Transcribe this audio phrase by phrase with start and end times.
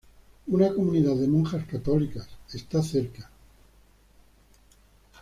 [0.47, 3.29] Una comunidad de monjas católicas, está cerca.